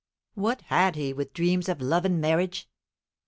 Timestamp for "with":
1.13-1.31